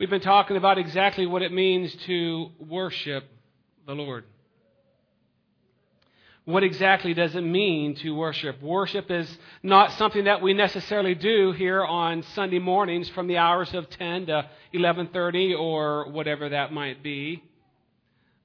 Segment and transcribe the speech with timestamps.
[0.00, 3.22] We've been talking about exactly what it means to worship
[3.86, 4.24] the Lord.
[6.46, 8.62] What exactly does it mean to worship?
[8.62, 9.28] Worship is
[9.62, 14.28] not something that we necessarily do here on Sunday mornings from the hours of 10
[14.28, 17.42] to 11:30 or whatever that might be.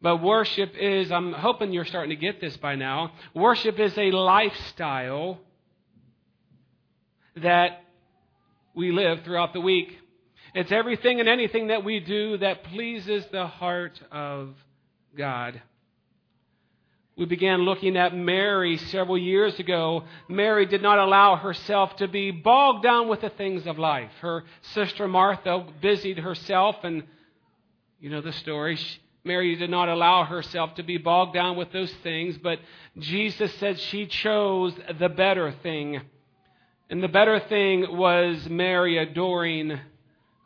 [0.02, 3.14] But worship is I'm hoping you're starting to get this by now.
[3.34, 5.40] Worship is a lifestyle
[7.38, 7.82] that
[8.74, 10.02] we live throughout the week.
[10.56, 14.56] It's everything and anything that we do that pleases the heart of
[15.18, 15.62] God.
[17.18, 20.06] We began looking at Mary several years ago.
[20.30, 24.12] Mary did not allow herself to be bogged down with the things of life.
[24.22, 27.04] Her sister Martha busied herself, and
[28.00, 28.80] you know the story.
[29.26, 32.60] Mary did not allow herself to be bogged down with those things, but
[32.98, 36.00] Jesus said she chose the better thing.
[36.90, 39.82] And the better thing was Mary adoring,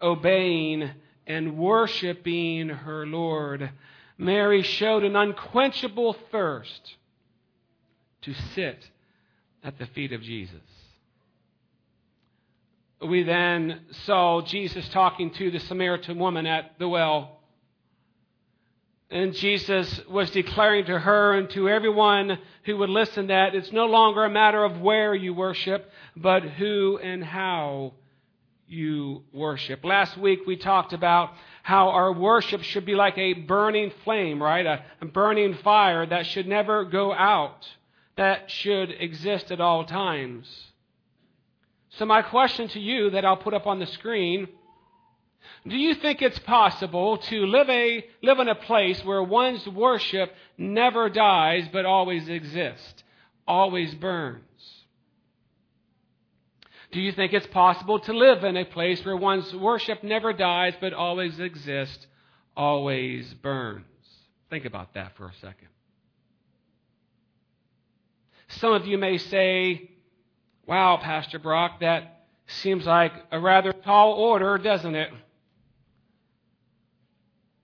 [0.02, 0.91] obeying,
[1.27, 3.71] and worshiping her Lord.
[4.17, 6.96] Mary showed an unquenchable thirst
[8.23, 8.90] to sit
[9.63, 10.60] at the feet of Jesus.
[13.01, 17.40] We then saw Jesus talking to the Samaritan woman at the well.
[19.10, 23.85] And Jesus was declaring to her and to everyone who would listen that it's no
[23.85, 27.93] longer a matter of where you worship, but who and how
[28.70, 29.84] you worship.
[29.84, 31.31] Last week we talked about
[31.63, 34.65] how our worship should be like a burning flame, right?
[34.65, 37.67] A, a, burning fire that should never go out,
[38.15, 40.48] that should exist at all times.
[41.91, 44.48] So, my question to you that I'll put up on the screen
[45.67, 50.33] do you think it's possible to live, a, live in a place where one's worship
[50.57, 53.04] never dies but always exists,
[53.48, 54.43] always burns?
[56.91, 60.73] Do you think it's possible to live in a place where one's worship never dies
[60.82, 62.07] but always exists,
[62.57, 63.85] always burns?
[64.50, 65.67] Think about that for a second.
[68.47, 69.91] Some of you may say,
[70.66, 75.11] Wow, Pastor Brock, that seems like a rather tall order, doesn't it?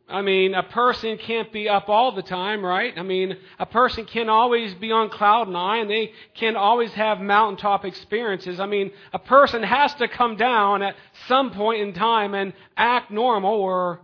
[0.07, 2.93] I mean, a person can't be up all the time, right?
[2.95, 5.87] I mean, a person can't always be on cloud nine.
[5.87, 8.59] They can't always have mountaintop experiences.
[8.59, 10.95] I mean, a person has to come down at
[11.27, 14.01] some point in time and act normal or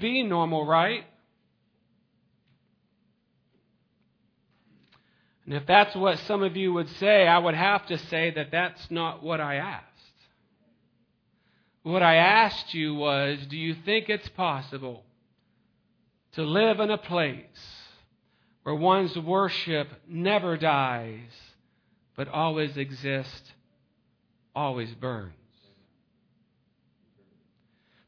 [0.00, 1.04] be normal, right?
[5.44, 8.50] And if that's what some of you would say, I would have to say that
[8.50, 9.86] that's not what I asked.
[11.82, 15.04] What I asked you was, do you think it's possible?
[16.32, 17.44] To live in a place
[18.62, 21.30] where one's worship never dies,
[22.16, 23.52] but always exists,
[24.54, 25.34] always burns.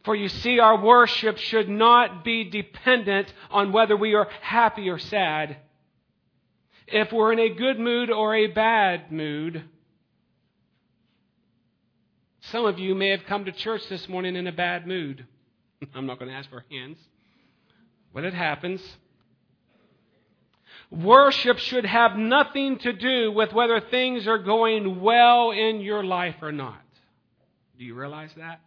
[0.04, 4.98] For you see, our worship should not be dependent on whether we are happy or
[4.98, 5.56] sad.
[6.86, 9.64] If we're in a good mood or a bad mood,
[12.42, 15.26] some of you may have come to church this morning in a bad mood.
[15.94, 16.98] I'm not going to ask for hands
[18.14, 18.80] when it happens.
[20.88, 26.36] Worship should have nothing to do with whether things are going well in your life
[26.40, 26.80] or not.
[27.76, 28.60] Do you realize that?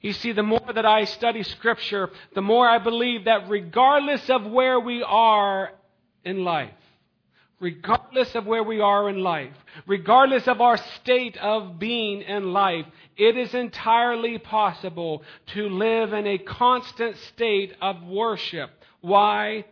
[0.00, 4.46] You see, the more that I study Scripture, the more I believe that regardless of
[4.46, 5.72] where we are
[6.24, 6.72] in life,
[7.62, 9.54] regardless of where we are in life,
[9.86, 12.84] regardless of our state of being in life,
[13.16, 18.68] it is entirely possible to live in a constant state of worship.
[19.00, 19.64] Why?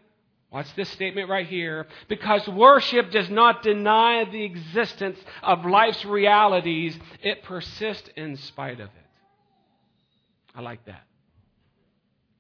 [0.50, 1.88] What's this statement right here?
[2.08, 8.88] Because worship does not deny the existence of life's realities, it persists in spite of
[8.88, 9.06] it.
[10.54, 11.02] I like that.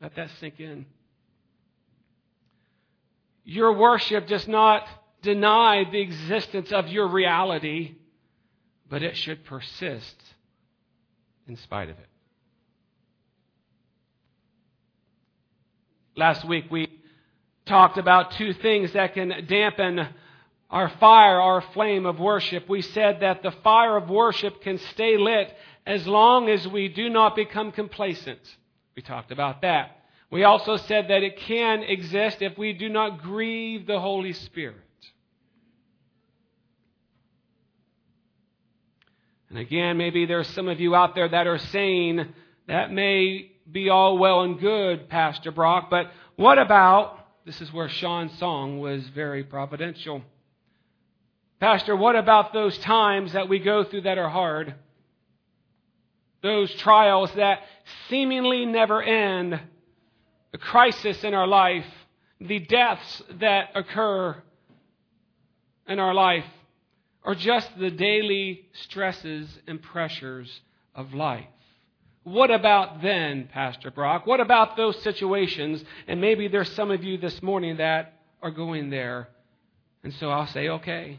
[0.00, 0.86] Let that sink in.
[3.44, 4.86] Your worship does not
[5.22, 7.94] deny the existence of your reality,
[8.88, 10.16] but it should persist
[11.46, 12.06] in spite of it.
[16.16, 16.88] Last week we
[17.66, 20.08] talked about two things that can dampen
[20.70, 22.68] our fire, our flame of worship.
[22.68, 25.52] We said that the fire of worship can stay lit
[25.86, 28.40] as long as we do not become complacent.
[28.94, 29.96] We talked about that.
[30.30, 34.76] We also said that it can exist if we do not grieve the Holy Spirit.
[39.50, 42.32] And again, maybe there's some of you out there that are saying,
[42.68, 47.88] that may be all well and good, Pastor Brock, but what about, this is where
[47.88, 50.22] Sean's song was very providential.
[51.58, 54.74] Pastor, what about those times that we go through that are hard?
[56.42, 57.60] those trials that
[58.08, 59.60] seemingly never end,
[60.52, 61.86] the crisis in our life,
[62.40, 64.42] the deaths that occur
[65.86, 66.44] in our life,
[67.24, 70.60] or just the daily stresses and pressures
[70.94, 71.46] of life.
[72.22, 74.26] What about then, Pastor Brock?
[74.26, 75.82] What about those situations?
[76.06, 79.28] And maybe there's some of you this morning that are going there.
[80.02, 81.18] And so I'll say, okay,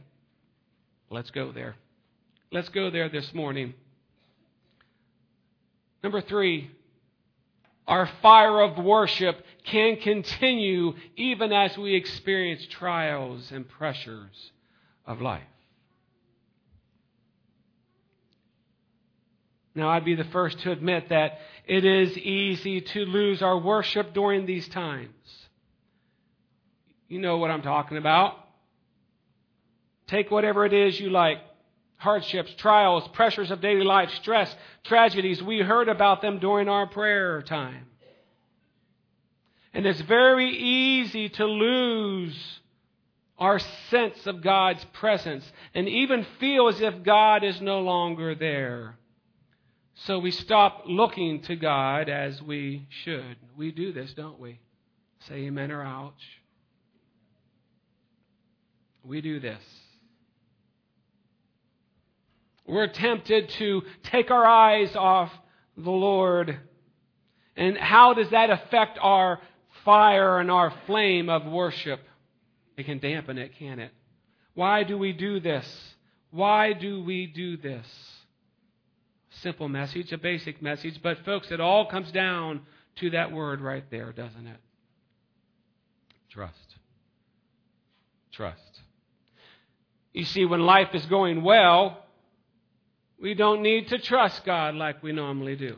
[1.10, 1.76] let's go there.
[2.52, 3.74] Let's go there this morning.
[6.04, 6.72] Number three,
[7.88, 14.52] our fire of worship can continue even as we experience trials and pressures
[15.06, 15.44] of life.
[19.74, 24.14] Now, I'd be the first to admit that it is easy to lose our worship
[24.14, 25.10] during these times.
[27.08, 28.36] You know what I'm talking about.
[30.08, 31.38] Take whatever it is you like
[31.96, 34.54] hardships, trials, pressures of daily life, stress,
[34.84, 35.42] tragedies.
[35.42, 37.86] We heard about them during our prayer time.
[39.74, 42.60] And it's very easy to lose
[43.38, 43.60] our
[43.90, 48.98] sense of God's presence and even feel as if God is no longer there.
[50.06, 53.36] So we stop looking to God as we should.
[53.56, 54.60] We do this, don't we?
[55.28, 56.14] Say amen or ouch.
[59.04, 59.62] We do this.
[62.66, 65.32] We're tempted to take our eyes off
[65.78, 66.58] the Lord.
[67.56, 69.40] And how does that affect our
[69.86, 72.00] fire and our flame of worship?
[72.76, 73.92] It can dampen it, can it?
[74.56, 75.68] Why do we do this?
[76.32, 77.86] Why do we do this?
[79.42, 82.62] Simple message, a basic message, but folks, it all comes down
[82.98, 84.58] to that word right there, doesn't it?
[86.30, 86.76] Trust.
[88.32, 88.82] Trust.
[90.14, 92.06] You see, when life is going well,
[93.20, 95.76] we don't need to trust God like we normally do.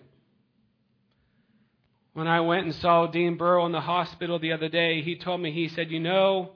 [2.14, 5.40] When I went and saw Dean Burrow in the hospital the other day, he told
[5.40, 6.52] me, he said, You know,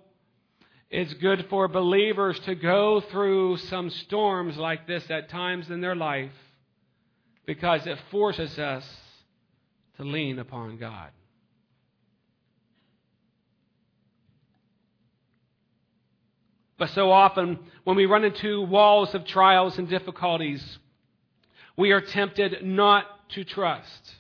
[0.89, 5.95] it's good for believers to go through some storms like this at times in their
[5.95, 6.31] life
[7.48, 8.86] because it forces us
[9.96, 11.10] to lean upon God.
[16.78, 20.78] But so often, when we run into walls of trials and difficulties,
[21.76, 24.16] we are tempted not to trust.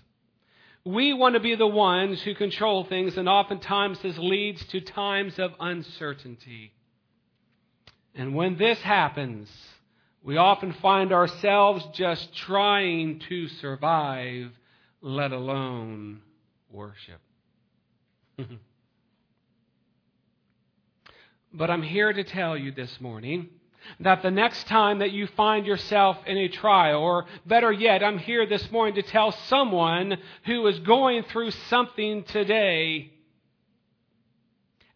[0.83, 5.37] We want to be the ones who control things, and oftentimes this leads to times
[5.37, 6.71] of uncertainty.
[8.15, 9.49] And when this happens,
[10.23, 14.51] we often find ourselves just trying to survive,
[15.01, 16.21] let alone
[16.71, 17.21] worship.
[21.53, 23.49] But I'm here to tell you this morning
[24.01, 28.19] that the next time that you find yourself in a trial, or better yet, I'm
[28.19, 33.11] here this morning to tell someone who is going through something today,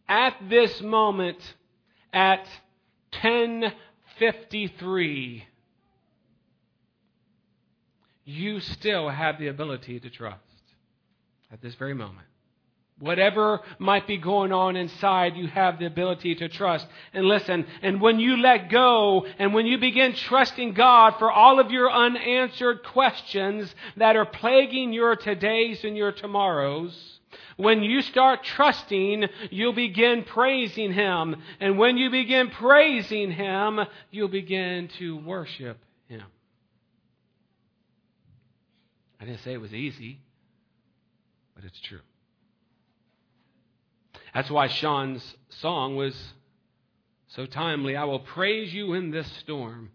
[0.08, 1.40] at this moment,
[2.14, 2.46] at
[4.22, 5.46] 1053,
[8.26, 10.38] you still have the ability to trust
[11.52, 12.28] at this very moment.
[13.00, 16.86] Whatever might be going on inside, you have the ability to trust.
[17.14, 21.60] And listen, and when you let go and when you begin trusting God for all
[21.60, 27.11] of your unanswered questions that are plaguing your todays and your tomorrows,
[27.58, 31.36] when you start trusting, you'll begin praising Him.
[31.60, 36.24] And when you begin praising Him, you'll begin to worship Him.
[39.20, 40.20] I didn't say it was easy,
[41.56, 42.00] but it's true.
[44.34, 46.16] That's why Sean's song was
[47.28, 47.96] so timely.
[47.96, 49.92] I will praise you in this storm.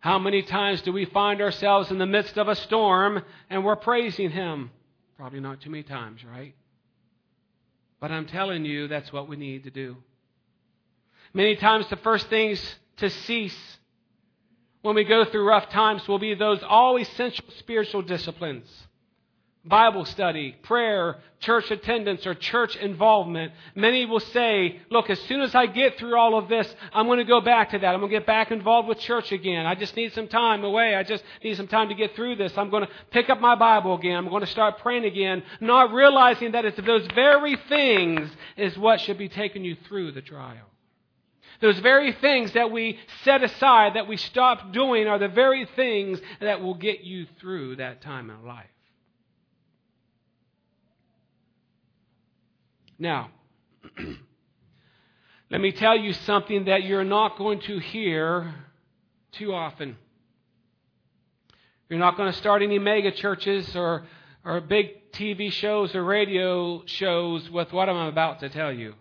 [0.00, 3.76] How many times do we find ourselves in the midst of a storm and we're
[3.76, 4.70] praising Him?
[5.16, 6.54] Probably not too many times, right?
[8.00, 9.96] But I'm telling you, that's what we need to do.
[11.32, 12.60] Many times, the first things
[12.98, 13.78] to cease
[14.82, 18.68] when we go through rough times will be those all essential spiritual disciplines
[19.66, 23.52] Bible study, prayer, church attendance, or church involvement.
[23.74, 27.18] Many will say, look, as soon as I get through all of this, I'm going
[27.18, 27.94] to go back to that.
[27.94, 29.64] I'm going to get back involved with church again.
[29.64, 30.94] I just need some time away.
[30.94, 32.52] I just need some time to get through this.
[32.58, 34.18] I'm going to pick up my Bible again.
[34.18, 39.00] I'm going to start praying again, not realizing that it's those very things is what
[39.00, 40.66] should be taking you through the trial.
[41.62, 46.20] Those very things that we set aside, that we stop doing, are the very things
[46.40, 48.66] that will get you through that time in life.
[53.04, 53.28] Now,
[55.50, 58.54] let me tell you something that you're not going to hear
[59.32, 59.98] too often.
[61.90, 64.06] You're not going to start any mega churches or,
[64.42, 68.94] or big TV shows or radio shows with what I'm about to tell you.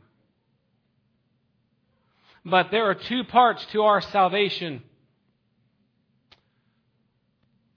[2.44, 4.84] But there are two parts to our salvation.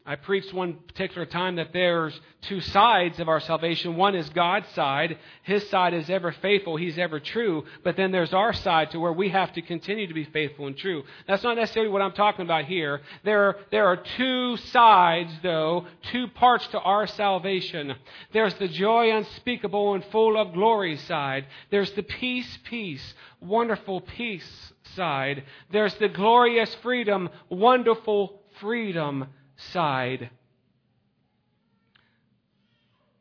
[0.09, 3.97] I preached one particular time that there's two sides of our salvation.
[3.97, 5.19] One is God's side.
[5.43, 6.77] His side is ever faithful.
[6.77, 7.65] He's ever true.
[7.83, 10.77] But then there's our side to where we have to continue to be faithful and
[10.77, 11.03] true.
[11.27, 13.01] That's not necessarily what I'm talking about here.
[13.25, 17.97] There are, there are two sides, though, two parts to our salvation.
[18.33, 21.47] There's the joy unspeakable and full of glory side.
[21.73, 25.43] There's the peace, peace, wonderful peace side.
[25.73, 30.31] There's the glorious freedom, wonderful freedom side.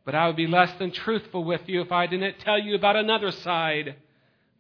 [0.06, 2.96] But I would be less than truthful with you if I didn't tell you about
[2.96, 3.96] another side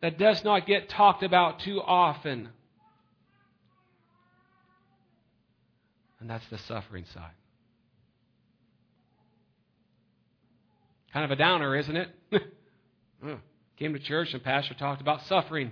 [0.01, 2.49] that does not get talked about too often.
[6.19, 7.31] And that's the suffering side.
[11.13, 12.09] Kind of a downer, isn't it?
[13.23, 13.39] Mm.
[13.77, 15.71] Came to church and pastor talked about suffering.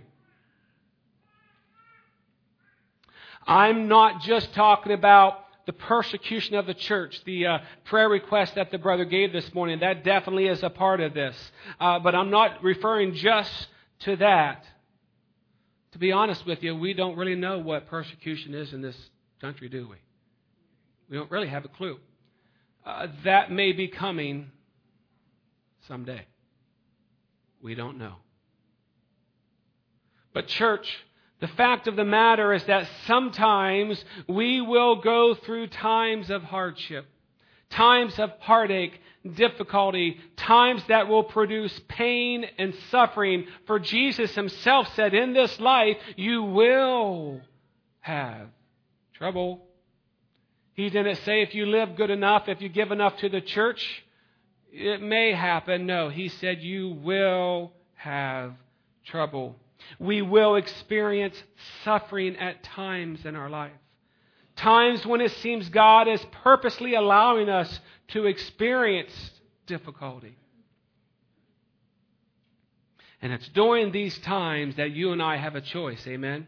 [3.45, 8.71] I'm not just talking about the persecution of the church, the uh, prayer request that
[8.71, 11.35] the brother gave this morning, that definitely is a part of this.
[11.79, 13.67] Uh, but I'm not referring just
[13.99, 14.65] to that.
[15.93, 18.97] To be honest with you, we don't really know what persecution is in this
[19.39, 19.97] country, do we?
[21.09, 21.99] We don't really have a clue.
[22.85, 24.51] Uh, that may be coming
[25.87, 26.25] someday.
[27.61, 28.15] We don't know.
[30.33, 30.97] But, church,
[31.43, 37.05] the fact of the matter is that sometimes we will go through times of hardship,
[37.69, 38.97] times of heartache,
[39.35, 43.45] difficulty, times that will produce pain and suffering.
[43.67, 47.41] For Jesus himself said, In this life you will
[47.99, 48.47] have
[49.15, 49.65] trouble.
[50.75, 54.05] He didn't say if you live good enough, if you give enough to the church,
[54.71, 55.87] it may happen.
[55.87, 58.53] No, he said you will have
[59.03, 59.57] trouble.
[59.99, 61.35] We will experience
[61.83, 63.71] suffering at times in our life.
[64.55, 69.11] Times when it seems God is purposely allowing us to experience
[69.65, 70.37] difficulty.
[73.21, 76.05] And it's during these times that you and I have a choice.
[76.07, 76.47] Amen?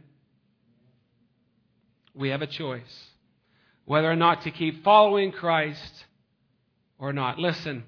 [2.13, 3.07] We have a choice
[3.85, 6.05] whether or not to keep following Christ
[6.97, 7.39] or not.
[7.39, 7.83] Listen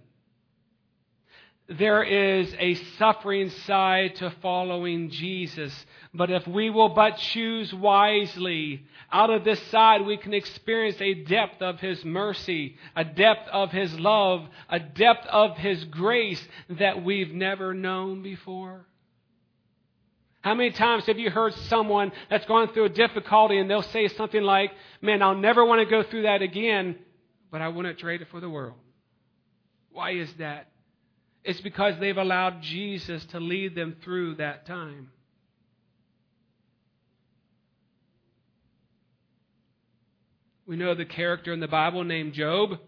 [1.70, 5.86] there is a suffering side to following Jesus.
[6.14, 11.14] But if we will but choose wisely, out of this side we can experience a
[11.14, 17.04] depth of His mercy, a depth of His love, a depth of His grace that
[17.04, 18.86] we've never known before.
[20.40, 24.08] How many times have you heard someone that's gone through a difficulty and they'll say
[24.08, 24.72] something like,
[25.02, 26.96] Man, I'll never want to go through that again,
[27.52, 28.76] but I wouldn't trade it for the world?
[29.92, 30.70] Why is that?
[31.48, 35.12] It's because they've allowed Jesus to lead them through that time.
[40.66, 42.80] We know the character in the Bible named Job,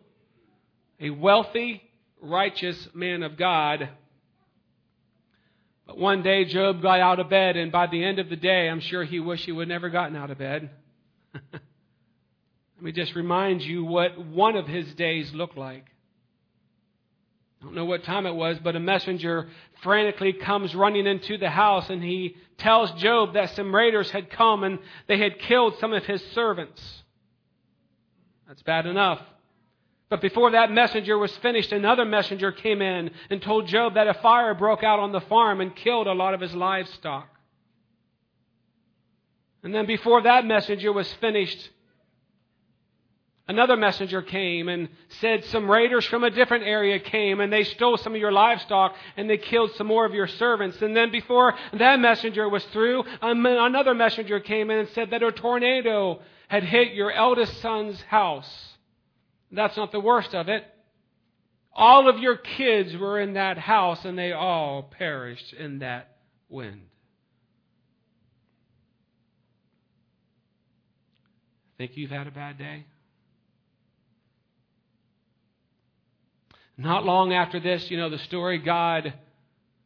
[0.99, 1.81] a wealthy,
[2.21, 3.87] righteous man of God.
[5.87, 8.67] But one day Job got out of bed, and by the end of the day,
[8.67, 10.69] I'm sure he wished he would never gotten out of bed.
[11.53, 11.61] Let
[12.81, 15.85] me just remind you what one of his days looked like.
[17.61, 19.49] I don't know what time it was, but a messenger
[19.81, 24.63] frantically comes running into the house and he tells Job that some raiders had come
[24.63, 26.81] and they had killed some of his servants.
[28.47, 29.21] That's bad enough.
[30.09, 34.15] But before that messenger was finished, another messenger came in and told Job that a
[34.15, 37.29] fire broke out on the farm and killed a lot of his livestock.
[39.61, 41.69] And then before that messenger was finished,
[43.50, 44.89] Another messenger came and
[45.22, 48.94] said some raiders from a different area came and they stole some of your livestock
[49.18, 50.79] and they killed some more of your servants.
[50.84, 55.24] And then before that messenger was through, um, another messenger came in and said that
[55.24, 58.77] a tornado had hit your eldest son's house.
[59.51, 60.63] That's not the worst of it.
[61.74, 66.18] All of your kids were in that house and they all perished in that
[66.50, 66.84] wind.
[71.79, 72.86] Think you've had a bad day?
[76.79, 79.13] Not long after this, you know the story, God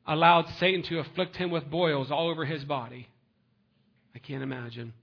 [0.06, 3.08] allowed Satan to afflict him with boils all over his body.
[4.14, 4.94] I can't imagine.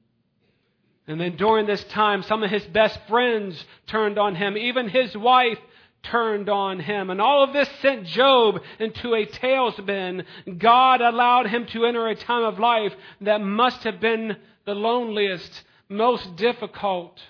[1.08, 4.56] And then during this time, some of his best friends turned on him.
[4.56, 5.58] Even his wife
[6.04, 7.10] turned on him.
[7.10, 10.24] And all of this sent Job into a tailspin.
[10.58, 15.64] God allowed him to enter a time of life that must have been the loneliest,
[15.88, 17.20] most difficult.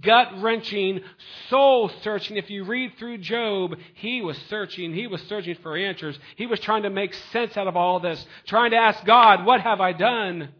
[0.00, 1.00] Gut wrenching,
[1.48, 2.36] soul searching.
[2.36, 4.94] If you read through Job, he was searching.
[4.94, 6.18] He was searching for answers.
[6.36, 9.60] He was trying to make sense out of all this, trying to ask God, What
[9.60, 10.50] have I done?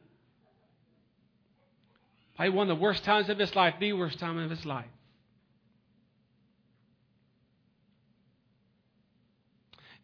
[2.37, 4.87] Probably one of the worst times of his life, the worst time of his life.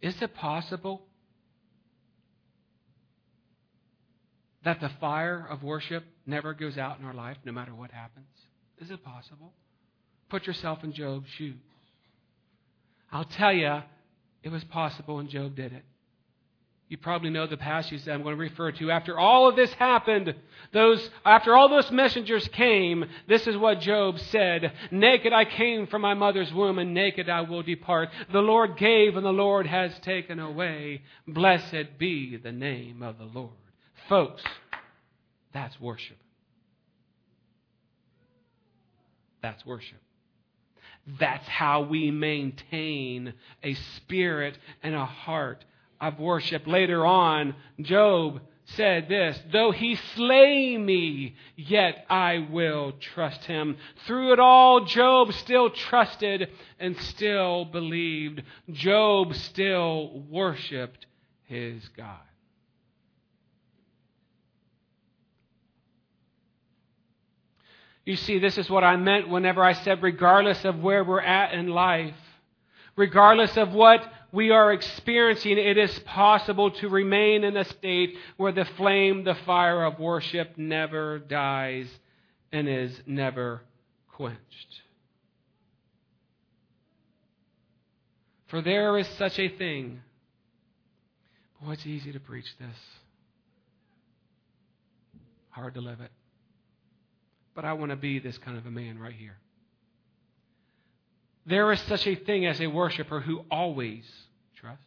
[0.00, 1.02] Is it possible
[4.62, 8.26] that the fire of worship never goes out in our life no matter what happens?
[8.80, 9.52] Is it possible?
[10.28, 11.56] Put yourself in Job's shoes.
[13.10, 13.82] I'll tell you,
[14.42, 15.84] it was possible and Job did it.
[16.88, 18.90] You probably know the passage that I'm going to refer to.
[18.90, 20.34] After all of this happened,
[20.72, 24.72] those, after all those messengers came, this is what Job said.
[24.90, 28.08] Naked I came from my mother's womb, and naked I will depart.
[28.32, 31.02] The Lord gave, and the Lord has taken away.
[31.26, 33.50] Blessed be the name of the Lord.
[34.08, 34.42] Folks,
[35.52, 36.16] that's worship.
[39.42, 39.98] That's worship.
[41.18, 45.64] That's how we maintain a spirit and a heart
[46.00, 46.66] of worship.
[46.66, 48.40] Later on, Job
[48.76, 53.76] said this Though he slay me, yet I will trust him.
[54.06, 58.42] Through it all, Job still trusted and still believed.
[58.70, 61.06] Job still worshiped
[61.44, 62.27] his God.
[68.08, 71.52] You see, this is what I meant whenever I said, regardless of where we're at
[71.52, 72.14] in life,
[72.96, 74.00] regardless of what
[74.32, 79.34] we are experiencing, it is possible to remain in a state where the flame, the
[79.44, 81.86] fire of worship never dies
[82.50, 83.60] and is never
[84.14, 84.80] quenched.
[88.46, 90.00] For there is such a thing.
[91.60, 92.78] Boy, it's easy to preach this.
[95.50, 96.10] Hard to live it.
[97.58, 99.36] But I want to be this kind of a man right here.
[101.44, 104.04] There is such a thing as a worshiper who always
[104.54, 104.84] trusts,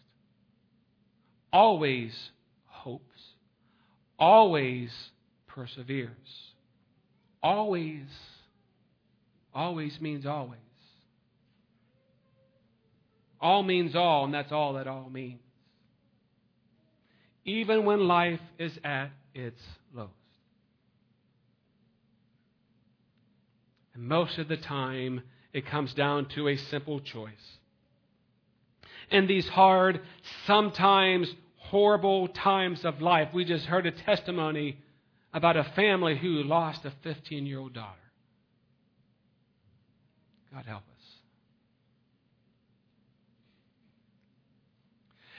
[1.51, 2.17] always
[2.67, 3.19] hopes,
[4.17, 4.89] always
[5.47, 6.15] perseveres.
[7.43, 8.05] Always,
[9.53, 10.59] always means always.
[13.41, 15.41] All means all, and that's all that all means.
[17.43, 19.61] Even when life is at its
[19.93, 20.15] lowest.
[23.90, 25.21] And most of the time,
[25.53, 27.57] it comes down to a simple choice.
[29.11, 30.01] In these hard,
[30.47, 34.77] sometimes horrible times of life, we just heard a testimony
[35.33, 37.95] about a family who lost a 15 year old daughter.
[40.51, 41.05] God help us.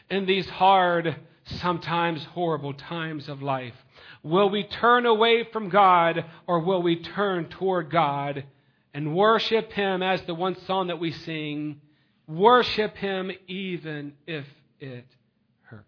[0.08, 3.74] In these hard, sometimes horrible times of life,
[4.22, 8.44] Will we turn away from God or will we turn toward God
[8.94, 11.80] and worship Him as the one song that we sing?
[12.26, 14.46] Worship Him even if
[14.80, 15.06] it
[15.62, 15.86] hurts.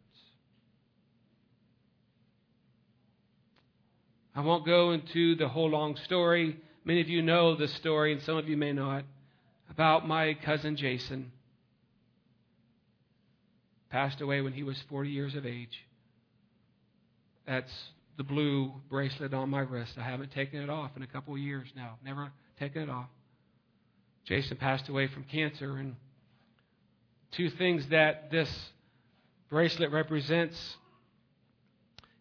[4.34, 6.58] I won't go into the whole long story.
[6.84, 9.04] Many of you know the story, and some of you may not,
[9.70, 11.32] about my cousin Jason.
[13.90, 15.84] Passed away when he was 40 years of age.
[17.46, 17.72] That's
[18.16, 19.96] the blue bracelet on my wrist.
[19.98, 21.98] I haven't taken it off in a couple of years now.
[22.04, 23.08] Never taken it off.
[24.24, 25.96] Jason passed away from cancer, and
[27.32, 28.48] two things that this
[29.50, 30.76] bracelet represents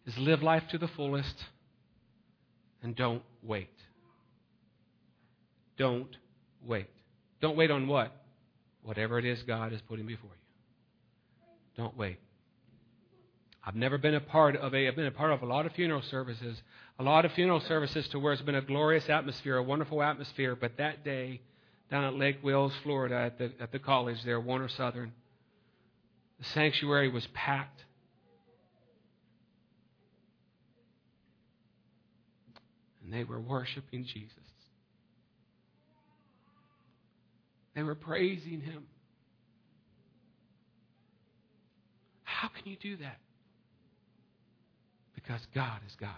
[0.06, 1.44] is live life to the fullest
[2.84, 3.70] and don't wait.
[5.78, 6.14] Don't
[6.64, 6.90] wait.
[7.40, 8.12] Don't wait on what?
[8.82, 11.82] Whatever it is God is putting before you.
[11.82, 12.18] Don't wait.
[13.66, 15.72] I've never been a part of a, I've been a part of a lot of
[15.72, 16.60] funeral services,
[16.98, 20.54] a lot of funeral services to where it's been a glorious atmosphere, a wonderful atmosphere.
[20.54, 21.40] But that day,
[21.90, 25.12] down at Lake Wales, Florida, at the, at the college there, Warner Southern,
[26.38, 27.84] the sanctuary was packed.
[33.02, 34.32] And they were worshiping Jesus.
[37.74, 38.84] They were praising him.
[42.24, 43.18] How can you do that?
[45.24, 46.10] Because God is God.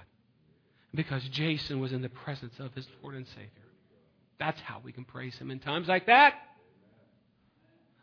[0.94, 3.50] Because Jason was in the presence of his Lord and Savior.
[4.38, 6.34] That's how we can praise him in times like that.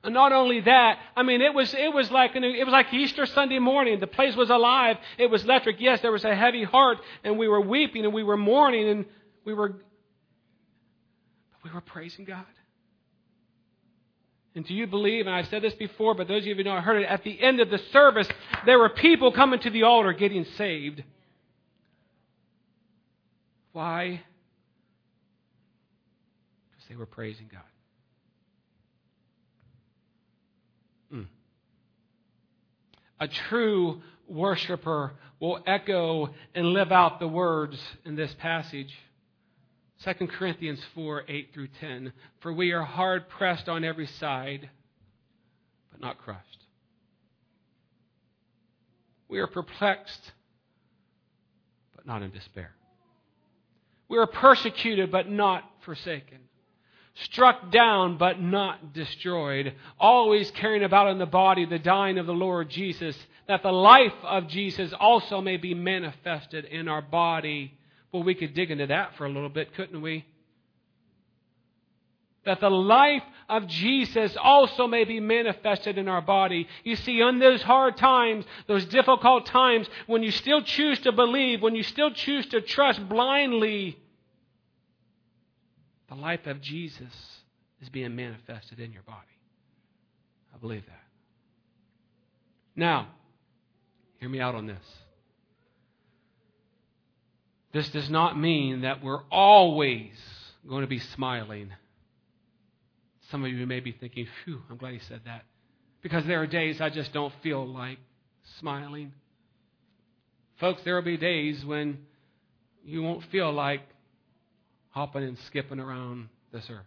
[0.03, 3.25] And not only that, I mean, it was it was like it was like Easter
[3.25, 4.01] Sunday morning.
[4.01, 4.97] The place was alive.
[5.17, 5.77] It was electric.
[5.79, 9.05] Yes, there was a heavy heart, and we were weeping and we were mourning and
[9.45, 9.79] we were, but
[11.63, 12.43] we were praising God.
[14.55, 16.73] And do you believe, and I've said this before, but those of you who know
[16.73, 18.27] I heard it, at the end of the service,
[18.65, 21.03] there were people coming to the altar getting saved.
[23.71, 24.21] Why?
[26.71, 27.61] Because they were praising God.
[31.11, 31.27] Mm.
[33.19, 38.93] A true worshiper will echo and live out the words in this passage.
[40.03, 42.13] 2 Corinthians 4 8 through 10.
[42.41, 44.69] For we are hard pressed on every side,
[45.91, 46.63] but not crushed.
[49.29, 50.32] We are perplexed,
[51.95, 52.75] but not in despair.
[54.10, 56.39] We are persecuted, but not forsaken.
[57.15, 59.73] Struck down, but not destroyed.
[59.99, 64.13] Always carrying about in the body the dying of the Lord Jesus, that the life
[64.23, 67.77] of Jesus also may be manifested in our body.
[68.13, 70.26] Well, we could dig into that for a little bit, couldn't we?
[72.45, 76.67] that the life of Jesus also may be manifested in our body.
[76.84, 81.62] You see, in those hard times, those difficult times, when you still choose to believe,
[81.62, 83.97] when you still choose to trust blindly,
[86.10, 87.13] the life of Jesus
[87.82, 89.19] is being manifested in your body.
[90.54, 91.04] I believe that.
[92.76, 93.08] Now,
[94.19, 95.02] hear me out on this.
[97.73, 100.12] This does not mean that we're always
[100.67, 101.71] going to be smiling
[103.33, 105.45] some of you may be thinking, phew, I'm glad he said that.
[106.03, 107.97] Because there are days I just don't feel like
[108.59, 109.12] smiling.
[110.59, 111.97] Folks, there will be days when
[112.86, 113.81] you won't feel like
[114.91, 116.86] hopping and skipping around this earth.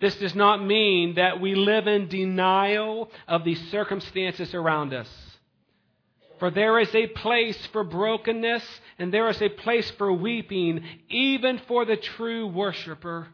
[0.00, 5.08] This does not mean that we live in denial of the circumstances around us.
[6.42, 8.64] For there is a place for brokenness
[8.98, 13.28] and there is a place for weeping, even for the true worshiper.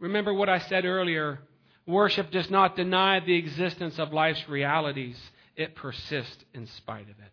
[0.00, 1.38] Remember what I said earlier
[1.86, 5.16] worship does not deny the existence of life's realities,
[5.54, 7.32] it persists in spite of it.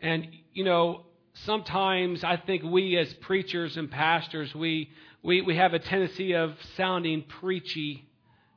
[0.00, 1.02] And, you know,
[1.44, 4.88] sometimes I think we as preachers and pastors, we,
[5.22, 8.08] we, we have a tendency of sounding preachy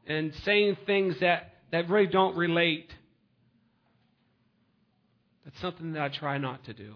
[0.08, 2.94] and saying things that that really don't relate.
[5.46, 6.96] That's something that I try not to do.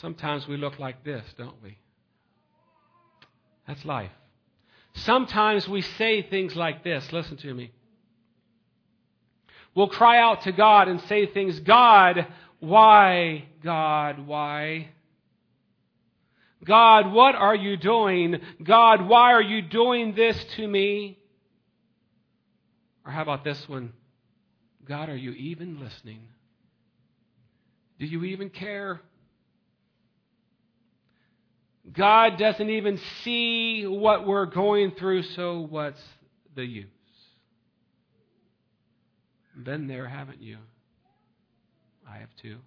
[0.00, 1.78] Sometimes we look like this, don't we?
[3.66, 4.10] That's life.
[4.94, 7.12] Sometimes we say things like this.
[7.12, 7.72] Listen to me.
[9.74, 12.26] We'll cry out to God and say things God,
[12.60, 13.44] why?
[13.62, 14.88] God, why?
[16.66, 18.40] God, what are you doing?
[18.62, 21.18] God, why are you doing this to me?
[23.04, 23.92] Or how about this one?
[24.84, 26.20] God, are you even listening?
[27.98, 29.00] Do you even care?
[31.92, 36.02] God doesn't even see what we're going through, so what's
[36.54, 36.86] the use?
[39.56, 40.58] Been there, haven't you?
[42.08, 42.58] I have too.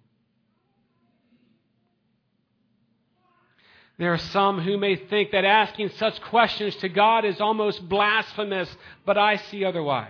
[4.00, 8.74] There are some who may think that asking such questions to God is almost blasphemous,
[9.04, 10.08] but I see otherwise.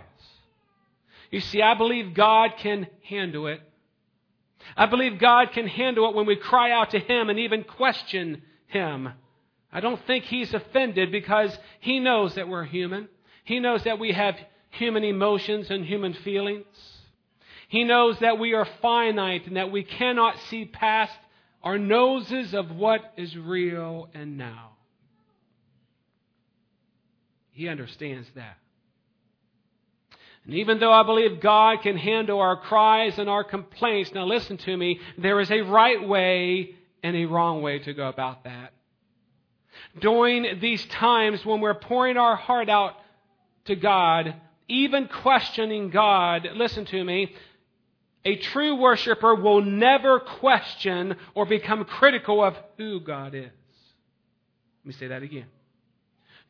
[1.33, 3.61] You see, I believe God can handle it.
[4.77, 8.43] I believe God can handle it when we cry out to Him and even question
[8.69, 9.09] Him.
[9.73, 13.09] I don't think He's offended because He knows that we're human.
[13.43, 14.37] He knows that we have
[14.71, 16.65] human emotions and human feelings.
[17.67, 21.19] He knows that we are finite and that we cannot see past
[21.63, 24.71] our noses of what is real and now.
[27.53, 28.57] He understands that.
[30.45, 34.57] And even though I believe God can handle our cries and our complaints, now listen
[34.59, 38.73] to me, there is a right way and a wrong way to go about that.
[39.99, 42.95] During these times when we're pouring our heart out
[43.67, 44.35] to God,
[44.69, 47.35] even questioning God, listen to me,
[48.25, 53.45] a true worshiper will never question or become critical of who God is.
[53.45, 55.47] Let me say that again.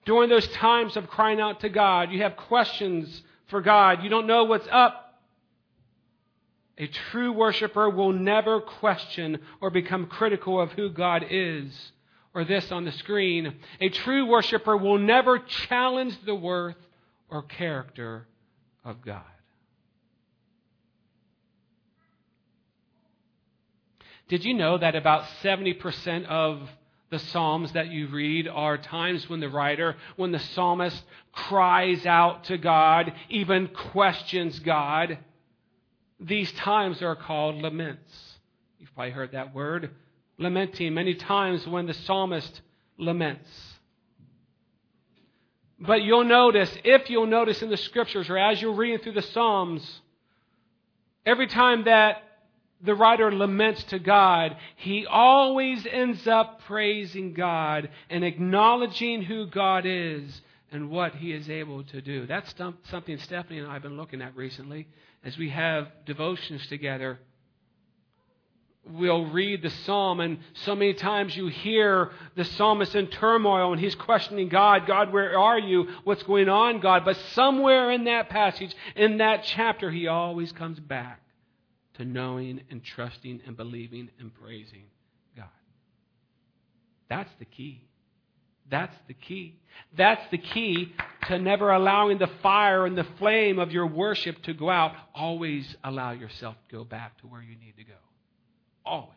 [0.05, 4.27] During those times of crying out to God, you have questions for God, you don't
[4.27, 5.21] know what's up.
[6.79, 11.93] A true worshiper will never question or become critical of who God is.
[12.33, 13.55] Or this on the screen.
[13.81, 16.77] A true worshiper will never challenge the worth
[17.29, 18.27] or character
[18.85, 19.25] of God.
[24.31, 26.61] Did you know that about 70% of
[27.11, 32.45] the Psalms that you read are times when the writer, when the psalmist cries out
[32.45, 35.19] to God, even questions God?
[36.21, 38.39] These times are called laments.
[38.79, 39.91] You've probably heard that word.
[40.39, 42.61] Lamenting, many times when the psalmist
[42.99, 43.51] laments.
[45.81, 49.23] But you'll notice, if you'll notice in the scriptures or as you're reading through the
[49.23, 50.01] Psalms,
[51.27, 52.23] Every time that
[52.83, 59.85] the writer laments to God, he always ends up praising God and acknowledging who God
[59.87, 60.41] is
[60.73, 62.27] and what he is able to do.
[62.27, 64.89] That's something Stephanie and I have been looking at recently
[65.25, 67.19] as we have devotions together.
[68.89, 73.81] We'll read the psalm, and so many times you hear the psalmist in turmoil and
[73.81, 75.89] he's questioning God God, where are you?
[76.05, 77.05] What's going on, God?
[77.05, 81.21] But somewhere in that passage, in that chapter, he always comes back
[81.95, 84.85] to knowing and trusting and believing and praising
[85.37, 85.49] God.
[87.09, 87.83] That's the key.
[88.71, 89.59] That's the key.
[89.97, 90.95] That's the key
[91.27, 94.93] to never allowing the fire and the flame of your worship to go out.
[95.15, 97.99] Always allow yourself to go back to where you need to go.
[98.85, 99.17] Always.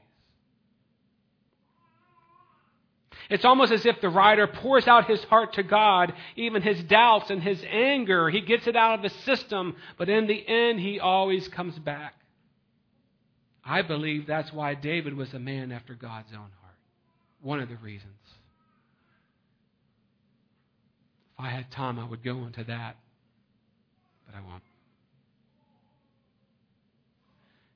[3.29, 7.29] It's almost as if the writer pours out his heart to God, even his doubts
[7.29, 8.29] and his anger.
[8.29, 12.15] He gets it out of the system, but in the end, he always comes back.
[13.65, 16.77] I believe that's why David was a man after God's own heart.
[17.41, 18.11] One of the reasons.
[21.37, 22.97] If I had time, I would go into that,
[24.25, 24.63] but I won't.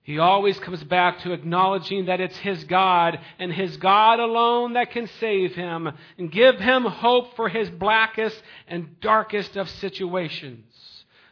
[0.08, 4.92] He always comes back to acknowledging that it's his God and his God alone that
[4.92, 10.64] can save him and give him hope for his blackest and darkest of situations.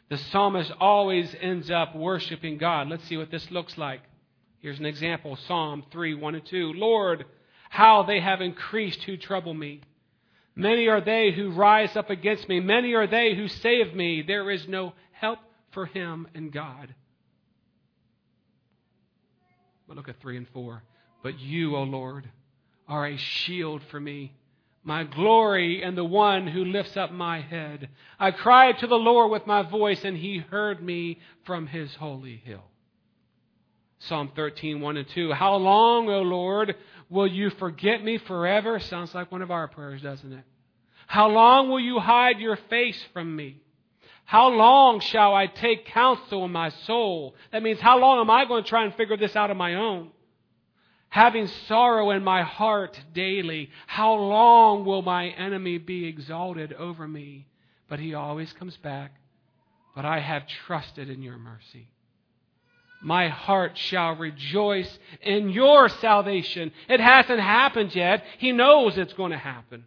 [0.10, 2.90] The psalmist always ends up worshiping God.
[2.90, 4.02] Let's see what this looks like.
[4.66, 6.74] Here's an example Psalm 3 1 and 2.
[6.74, 7.26] Lord,
[7.70, 9.82] how they have increased who trouble me.
[10.56, 12.60] Many are they who rise up against me.
[12.60, 15.38] Many are they who save me, There is no help
[15.70, 16.96] for him in God.
[19.88, 20.82] But look at 3 and 4.
[21.22, 22.28] But you, O Lord,
[22.88, 24.34] are a shield for me,
[24.84, 27.90] my glory and the one who lifts up my head.
[28.20, 32.38] I cried to the Lord with my voice, and he heard me from his holy
[32.38, 32.64] hill.
[34.00, 35.32] Psalm 13, 1 and 2.
[35.34, 36.76] How long, O Lord,
[37.10, 38.80] will you forget me forever?
[38.80, 40.44] Sounds like one of our prayers, doesn't it?
[41.08, 43.62] How long will you hide your face from me?
[44.26, 47.36] How long shall I take counsel in my soul?
[47.52, 49.76] That means, how long am I going to try and figure this out on my
[49.76, 50.10] own?
[51.10, 57.48] Having sorrow in my heart daily, how long will my enemy be exalted over me?
[57.88, 59.14] But he always comes back.
[59.96, 61.88] But I have trusted in your mercy
[63.02, 66.72] my heart shall rejoice in your salvation.
[66.90, 68.24] It hasn't happened yet.
[68.40, 69.86] He knows it's going to happen.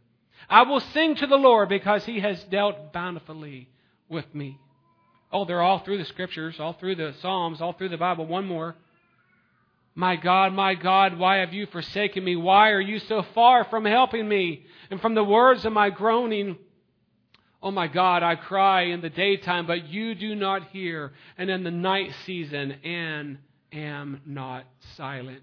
[0.49, 3.69] I will sing to the Lord because he has dealt bountifully
[4.09, 4.59] with me.
[5.31, 8.27] Oh, they're all through the scriptures, all through the Psalms, all through the Bible.
[8.27, 8.77] One more.
[9.95, 12.37] My God, my God, why have you forsaken me?
[12.37, 14.65] Why are you so far from helping me?
[14.91, 16.57] And from the words of my groaning,
[17.63, 21.65] Oh my God, I cry in the daytime, but you do not hear, and in
[21.65, 23.39] the night season, and
[23.73, 24.65] am not
[24.97, 25.43] silent.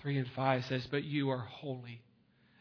[0.00, 2.00] 3 and 5 says, But you are holy,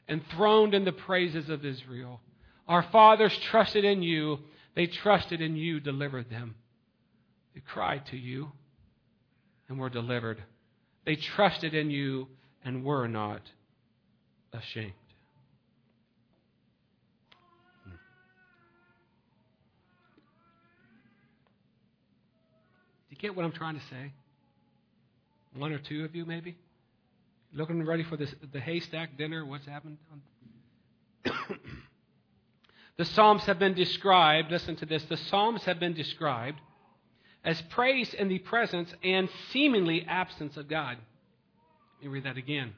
[0.09, 2.19] enthroned in the praises of Israel.
[2.67, 4.39] Our fathers trusted in you,
[4.75, 6.55] they trusted in you, delivered them.
[7.53, 8.51] They cried to you
[9.69, 10.43] and were delivered.
[11.05, 12.27] They trusted in you
[12.65, 13.41] and were not
[14.51, 14.93] ashamed.
[23.09, 24.13] you get what I'm trying to say?
[25.55, 26.55] One or two of you, maybe?
[27.53, 29.45] Looking ready for this, the haystack dinner?
[29.45, 29.97] What's happened?
[32.97, 36.59] the Psalms have been described, listen to this, the Psalms have been described
[37.43, 40.97] as praise in the presence and seemingly absence of God.
[41.99, 42.73] Let me read that again.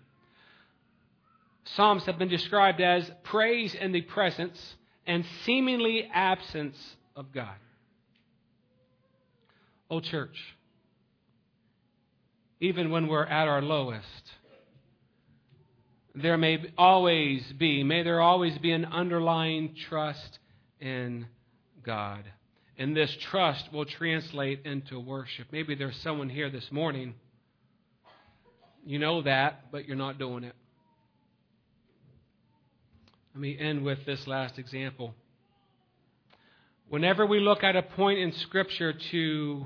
[1.75, 6.77] Psalms have been described as praise in the presence and seemingly absence
[7.15, 7.55] of God.
[9.89, 10.37] Oh, church,
[12.59, 14.05] even when we're at our lowest,
[16.13, 20.39] there may always be, may there always be an underlying trust
[20.79, 21.27] in
[21.83, 22.23] God.
[22.77, 25.47] And this trust will translate into worship.
[25.51, 27.15] Maybe there's someone here this morning.
[28.85, 30.55] You know that, but you're not doing it.
[33.33, 35.13] Let me end with this last example.
[36.89, 39.65] Whenever we look at a point in Scripture to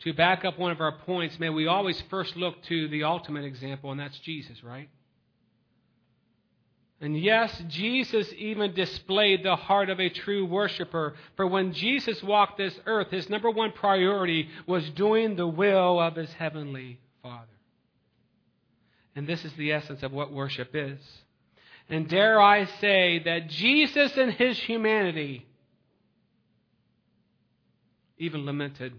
[0.00, 3.44] to back up one of our points, may we always first look to the ultimate
[3.44, 4.88] example, and that's Jesus, right?
[7.02, 11.14] And yes, Jesus even displayed the heart of a true worshiper.
[11.36, 16.16] For when Jesus walked this earth, his number one priority was doing the will of
[16.16, 17.46] his heavenly Father.
[19.16, 20.98] And this is the essence of what worship is.
[21.88, 25.46] And dare I say that Jesus in his humanity
[28.18, 28.92] even lamented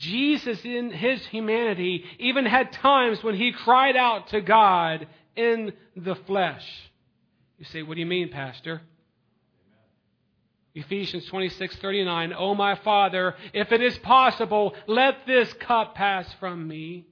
[0.00, 6.14] Jesus, in his humanity, even had times when he cried out to God in the
[6.14, 6.66] flesh.
[7.58, 8.80] You say, What do you mean, Pastor?
[10.74, 17.06] Ephesians 26:39 Oh my father if it is possible let this cup pass from me.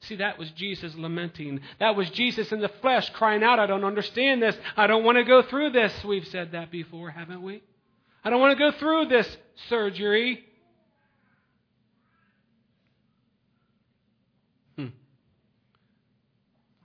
[0.00, 1.60] See that was Jesus lamenting.
[1.78, 4.56] That was Jesus in the flesh crying out I don't understand this.
[4.76, 6.04] I don't want to go through this.
[6.04, 7.62] We've said that before haven't we?
[8.24, 9.36] I don't want to go through this
[9.68, 10.44] surgery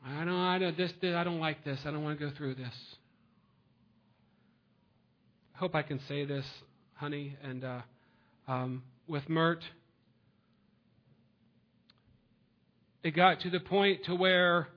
[0.05, 2.35] I don't I don't this, this I don't like this I don't want to go
[2.35, 2.73] through this
[5.55, 6.45] I hope I can say this,
[6.93, 7.81] honey, and uh,
[8.47, 9.63] um, with Mert,
[13.03, 14.69] it got to the point to where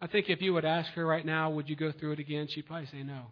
[0.00, 2.48] I think if you would ask her right now, would you go through it again?
[2.48, 3.22] She'd probably say no.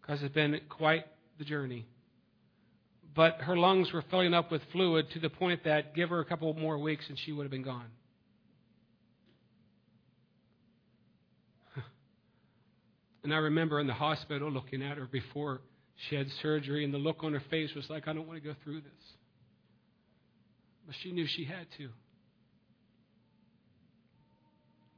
[0.00, 1.04] Because it's been quite
[1.38, 1.86] the journey.
[3.14, 6.24] But her lungs were filling up with fluid to the point that give her a
[6.24, 7.86] couple more weeks and she would have been gone.
[13.24, 15.62] And I remember in the hospital looking at her before
[16.08, 18.46] she had surgery, and the look on her face was like, I don't want to
[18.46, 18.92] go through this.
[20.86, 21.88] But she knew she had to.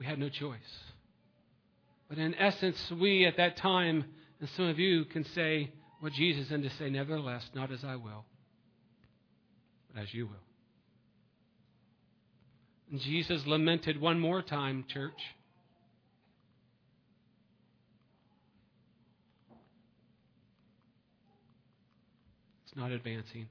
[0.00, 0.58] We had no choice.
[2.08, 4.04] But in essence, we at that time,
[4.40, 7.96] and some of you can say what Jesus and to say, Nevertheless, not as I
[7.96, 8.24] will,
[9.92, 10.34] but as you will.
[12.90, 15.18] And Jesus lamented one more time, church.
[22.76, 23.48] Not advancing.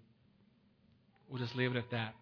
[1.29, 2.13] We'll just leave it at that.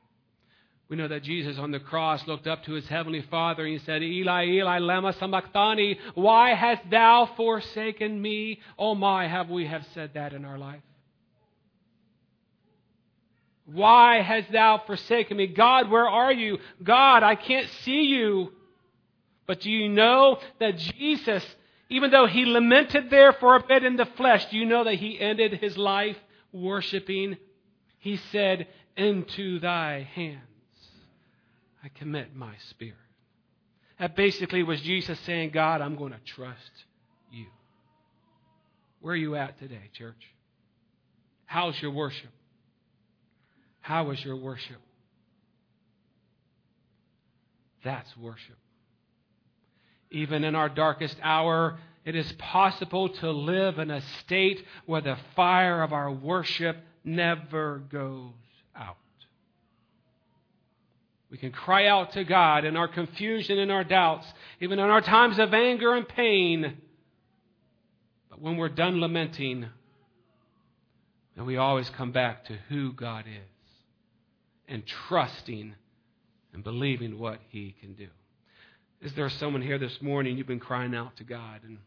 [0.89, 3.79] We know that Jesus on the cross looked up to his heavenly Father and he
[3.79, 8.59] said, Eli, Eli, lama sabachthani, why hast thou forsaken me?
[8.77, 10.81] Oh my, have we have said that in our life.
[13.65, 15.47] Why hast thou forsaken me?
[15.47, 16.59] God, where are you?
[16.83, 18.51] God, I can't see you.
[19.47, 21.43] But do you know that Jesus,
[21.89, 24.95] even though he lamented there for a bit in the flesh, do you know that
[24.95, 26.17] he ended his life
[26.53, 27.37] worshiping,
[27.99, 30.39] he said, Into thy hands
[31.83, 32.95] I commit my spirit.
[33.99, 36.71] That basically was Jesus saying, God, I'm going to trust
[37.31, 37.45] you.
[39.01, 40.21] Where are you at today, church?
[41.45, 42.31] How's your worship?
[43.81, 44.77] How is your worship?
[47.83, 48.57] That's worship.
[50.09, 55.17] Even in our darkest hour, it is possible to live in a state where the
[55.35, 58.31] fire of our worship never goes
[58.75, 58.97] out.
[61.29, 64.27] We can cry out to God in our confusion and our doubts,
[64.59, 66.77] even in our times of anger and pain.
[68.29, 69.65] But when we're done lamenting,
[71.35, 73.49] then we always come back to who God is
[74.67, 75.73] and trusting
[76.53, 78.07] and believing what He can do.
[79.01, 81.77] Is there someone here this morning you've been crying out to God and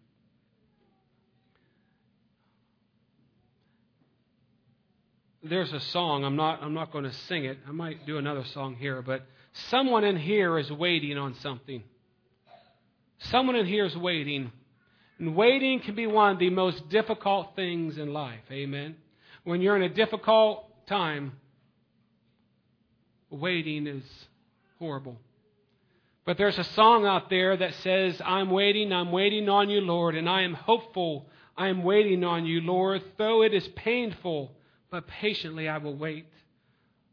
[5.48, 6.24] there's a song.
[6.24, 7.58] I'm not, I'm not going to sing it.
[7.66, 9.22] I might do another song here, but
[9.70, 11.82] someone in here is waiting on something.
[13.18, 14.52] Someone in here is waiting.
[15.18, 18.42] And waiting can be one of the most difficult things in life.
[18.50, 18.96] Amen.
[19.44, 21.32] When you're in a difficult time,
[23.30, 24.04] waiting is
[24.78, 25.16] horrible.
[26.24, 30.16] But there's a song out there that says, I'm waiting, I'm waiting on you, Lord,
[30.16, 31.28] and I am hopeful.
[31.56, 34.52] I am waiting on you, Lord, though it is painful
[34.96, 36.24] but patiently I will wait.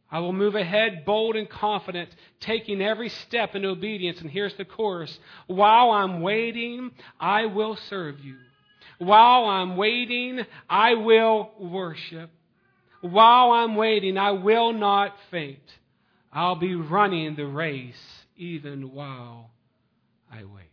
[0.09, 4.21] I will move ahead bold and confident, taking every step in obedience.
[4.21, 8.37] And here's the chorus While I'm waiting, I will serve you.
[8.99, 12.29] While I'm waiting, I will worship.
[13.01, 15.59] While I'm waiting, I will not faint.
[16.31, 19.49] I'll be running the race even while
[20.31, 20.72] I wait.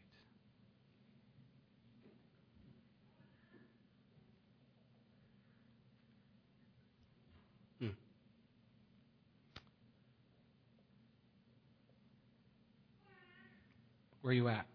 [14.31, 14.67] Where are you at?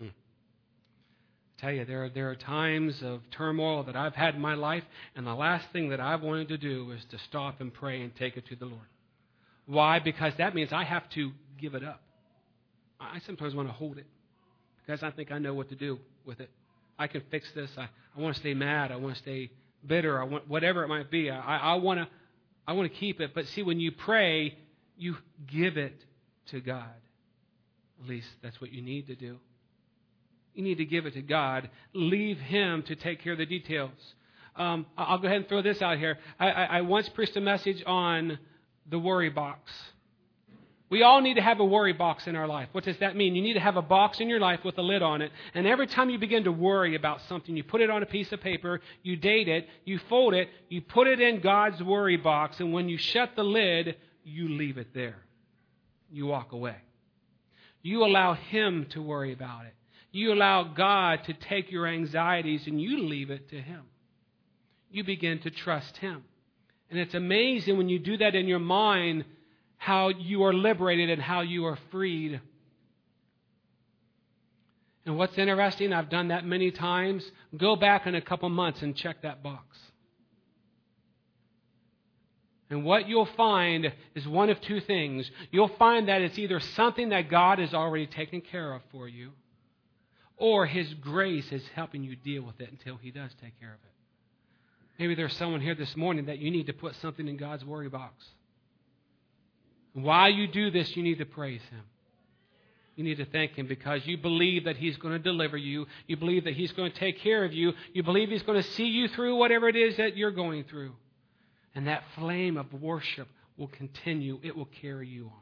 [0.00, 0.06] Hmm.
[0.08, 4.54] I tell you, there are, there are times of turmoil that I've had in my
[4.54, 4.82] life,
[5.14, 8.12] and the last thing that I've wanted to do is to stop and pray and
[8.16, 8.88] take it to the Lord.
[9.66, 10.00] Why?
[10.00, 12.02] Because that means I have to give it up.
[12.98, 14.06] I sometimes want to hold it
[14.84, 16.50] because I think I know what to do with it.
[16.98, 17.70] I can fix this.
[17.78, 17.82] I,
[18.16, 18.90] I want to stay mad.
[18.90, 19.52] I want to stay
[19.86, 20.20] bitter.
[20.20, 21.30] I want whatever it might be.
[21.30, 22.08] I, I want to
[22.66, 23.30] I want to keep it.
[23.32, 24.58] But see, when you pray,
[24.96, 25.94] you give it
[26.46, 26.90] to God.
[28.04, 29.38] At least that's what you need to do.
[30.54, 31.70] You need to give it to God.
[31.94, 33.90] Leave Him to take care of the details.
[34.56, 36.18] Um, I'll go ahead and throw this out here.
[36.38, 38.38] I, I, I once preached a message on
[38.88, 39.72] the worry box.
[40.90, 42.68] We all need to have a worry box in our life.
[42.72, 43.34] What does that mean?
[43.34, 45.32] You need to have a box in your life with a lid on it.
[45.54, 48.30] And every time you begin to worry about something, you put it on a piece
[48.32, 52.60] of paper, you date it, you fold it, you put it in God's worry box,
[52.60, 55.16] and when you shut the lid, you leave it there.
[56.12, 56.76] You walk away.
[57.84, 59.74] You allow Him to worry about it.
[60.10, 63.82] You allow God to take your anxieties and you leave it to Him.
[64.90, 66.24] You begin to trust Him.
[66.90, 69.26] And it's amazing when you do that in your mind
[69.76, 72.40] how you are liberated and how you are freed.
[75.04, 77.22] And what's interesting, I've done that many times.
[77.54, 79.76] Go back in a couple months and check that box.
[82.74, 85.30] And what you'll find is one of two things.
[85.52, 89.30] You'll find that it's either something that God has already taken care of for you,
[90.36, 93.76] or His grace is helping you deal with it until He does take care of
[93.76, 93.92] it.
[94.98, 97.88] Maybe there's someone here this morning that you need to put something in God's worry
[97.88, 98.24] box.
[99.92, 101.82] while you do this, you need to praise Him.
[102.96, 105.86] You need to thank Him because you believe that He's going to deliver you.
[106.08, 107.74] You believe that He's going to take care of you.
[107.92, 110.94] You believe He's going to see you through whatever it is that you're going through.
[111.74, 115.32] And that flame of worship will continue, it will carry you on.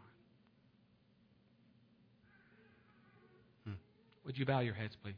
[3.65, 3.73] Hmm.
[4.25, 5.15] Would you bow your heads, please?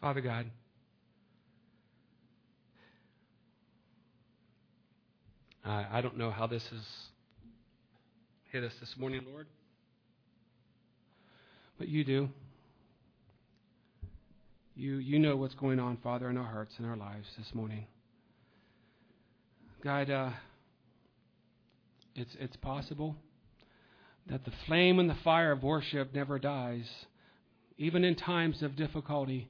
[0.00, 0.50] Father God,
[5.64, 6.82] I, I don't know how this has
[8.52, 9.46] hit us this morning, Lord,
[11.78, 12.28] but you do.
[14.78, 17.86] You, you know what's going on, Father, in our hearts and our lives this morning.
[19.82, 20.30] God, uh,
[22.14, 23.16] it's, it's possible
[24.26, 26.86] that the flame and the fire of worship never dies,
[27.78, 29.48] even in times of difficulty,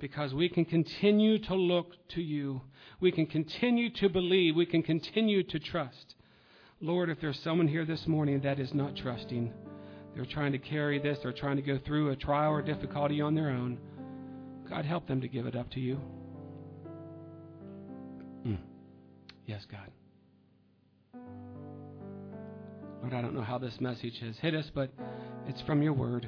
[0.00, 2.62] because we can continue to look to you.
[2.98, 4.56] We can continue to believe.
[4.56, 6.14] We can continue to trust.
[6.80, 9.52] Lord, if there's someone here this morning that is not trusting,
[10.14, 13.34] they're trying to carry this, they're trying to go through a trial or difficulty on
[13.34, 13.78] their own.
[14.72, 16.00] God, help them to give it up to you.
[18.46, 18.56] Mm.
[19.44, 19.90] Yes, God.
[23.02, 24.90] Lord, I don't know how this message has hit us, but
[25.46, 26.26] it's from your word.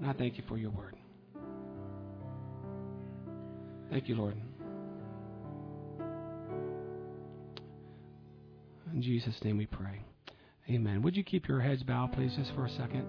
[0.00, 0.96] And I thank you for your word.
[3.88, 4.34] Thank you, Lord.
[8.92, 10.02] In Jesus' name we pray.
[10.68, 11.02] Amen.
[11.02, 13.06] Would you keep your heads bowed, please, just for a second?